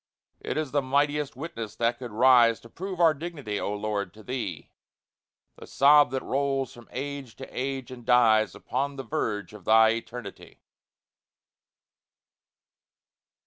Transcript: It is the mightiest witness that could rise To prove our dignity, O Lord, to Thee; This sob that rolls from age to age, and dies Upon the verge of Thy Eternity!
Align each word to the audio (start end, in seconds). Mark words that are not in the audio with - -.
It 0.39 0.57
is 0.57 0.71
the 0.71 0.81
mightiest 0.81 1.35
witness 1.35 1.75
that 1.75 1.99
could 1.99 2.09
rise 2.09 2.59
To 2.61 2.69
prove 2.69 2.99
our 2.99 3.13
dignity, 3.13 3.59
O 3.59 3.71
Lord, 3.75 4.15
to 4.15 4.23
Thee; 4.23 4.71
This 5.59 5.71
sob 5.71 6.09
that 6.09 6.23
rolls 6.23 6.73
from 6.73 6.89
age 6.91 7.35
to 7.35 7.45
age, 7.51 7.91
and 7.91 8.03
dies 8.03 8.55
Upon 8.55 8.95
the 8.95 9.03
verge 9.03 9.53
of 9.53 9.63
Thy 9.63 9.89
Eternity! 9.89 10.63